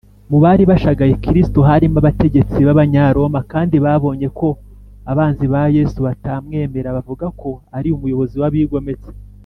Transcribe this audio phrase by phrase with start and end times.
[0.29, 4.47] mu bari bashagaye kristo, harimo abategetsi b’abanyaroma, kandi babonye ko
[5.11, 9.09] abanzi ba yesu batamwemera bavuga ko ari umuyobozi w’abigometse